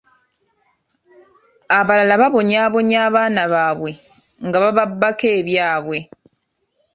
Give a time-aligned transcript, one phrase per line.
[1.79, 3.91] Abalala babonyaabonya bannaabwe
[4.45, 5.97] nga bababbako ebyabwe.